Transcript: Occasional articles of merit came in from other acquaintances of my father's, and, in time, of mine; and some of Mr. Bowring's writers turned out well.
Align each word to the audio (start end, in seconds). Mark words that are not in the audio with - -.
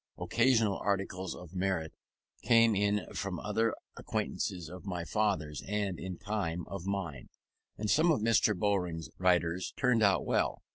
Occasional 0.17 0.79
articles 0.79 1.35
of 1.35 1.53
merit 1.53 1.93
came 2.41 2.73
in 2.73 3.05
from 3.13 3.39
other 3.39 3.75
acquaintances 3.95 4.67
of 4.67 4.83
my 4.83 5.05
father's, 5.05 5.61
and, 5.61 5.99
in 5.99 6.17
time, 6.17 6.65
of 6.65 6.87
mine; 6.87 7.29
and 7.77 7.87
some 7.87 8.09
of 8.11 8.19
Mr. 8.19 8.57
Bowring's 8.57 9.09
writers 9.19 9.75
turned 9.77 10.01
out 10.01 10.25
well. 10.25 10.63